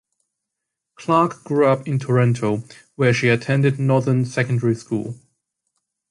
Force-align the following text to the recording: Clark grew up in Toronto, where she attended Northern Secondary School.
Clark 0.95 1.43
grew 1.43 1.67
up 1.67 1.87
in 1.87 1.99
Toronto, 1.99 2.63
where 2.95 3.13
she 3.13 3.29
attended 3.29 3.77
Northern 3.79 4.25
Secondary 4.25 4.73
School. 4.73 5.13